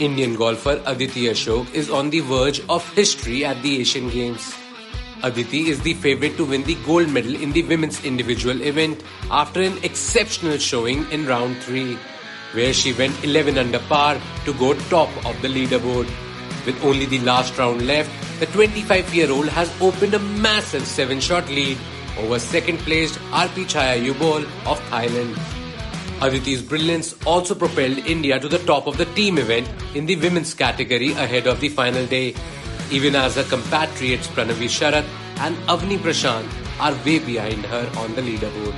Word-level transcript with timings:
Indian 0.00 0.34
golfer 0.34 0.82
Aditi 0.86 1.24
Ashok 1.28 1.74
is 1.74 1.90
on 1.90 2.08
the 2.08 2.20
verge 2.20 2.62
of 2.70 2.88
history 2.94 3.44
at 3.44 3.60
the 3.62 3.80
Asian 3.80 4.08
Games. 4.08 4.54
Aditi 5.22 5.68
is 5.68 5.80
the 5.82 5.92
favorite 5.92 6.38
to 6.38 6.46
win 6.46 6.62
the 6.62 6.76
gold 6.86 7.10
medal 7.10 7.34
in 7.34 7.52
the 7.52 7.62
women's 7.64 8.02
individual 8.02 8.62
event 8.62 9.04
after 9.30 9.60
an 9.60 9.76
exceptional 9.84 10.56
showing 10.56 11.04
in 11.10 11.26
round 11.26 11.54
3, 11.64 11.98
where 12.54 12.72
she 12.72 12.94
went 12.94 13.22
11 13.22 13.58
under 13.58 13.78
par 13.80 14.18
to 14.46 14.54
go 14.54 14.72
top 14.88 15.10
of 15.26 15.40
the 15.42 15.48
leaderboard. 15.48 16.08
With 16.64 16.82
only 16.82 17.04
the 17.04 17.18
last 17.20 17.58
round 17.58 17.86
left, 17.86 18.10
the 18.40 18.46
25 18.46 19.14
year 19.14 19.30
old 19.30 19.48
has 19.50 19.70
opened 19.82 20.14
a 20.14 20.18
massive 20.18 20.86
7 20.86 21.20
shot 21.20 21.46
lead 21.50 21.76
over 22.16 22.38
second 22.38 22.78
placed 22.78 23.18
Arpichaya 23.32 24.02
Yubol 24.02 24.44
of 24.66 24.80
Thailand. 24.88 25.59
Aditi's 26.20 26.60
brilliance 26.60 27.14
also 27.24 27.54
propelled 27.54 27.96
India 28.06 28.38
to 28.38 28.46
the 28.46 28.58
top 28.58 28.86
of 28.86 28.98
the 28.98 29.06
team 29.06 29.38
event 29.38 29.66
in 29.94 30.04
the 30.04 30.16
women's 30.16 30.52
category 30.52 31.12
ahead 31.12 31.46
of 31.46 31.60
the 31.60 31.70
final 31.70 32.04
day, 32.06 32.34
even 32.90 33.16
as 33.16 33.36
her 33.36 33.44
compatriots 33.44 34.26
Pranavi 34.28 34.68
Sharath 34.68 35.08
and 35.38 35.56
Avani 35.66 35.96
Prashanth 35.96 36.46
are 36.78 36.92
way 37.06 37.20
behind 37.20 37.64
her 37.64 37.90
on 37.96 38.14
the 38.14 38.20
leaderboard. 38.20 38.74